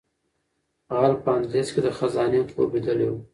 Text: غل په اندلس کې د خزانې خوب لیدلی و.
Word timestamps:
غل 0.97 1.13
په 1.23 1.29
اندلس 1.35 1.67
کې 1.73 1.81
د 1.83 1.87
خزانې 1.97 2.39
خوب 2.51 2.69
لیدلی 2.75 3.07
و. 3.09 3.13